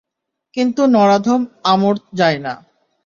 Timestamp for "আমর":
1.63-1.95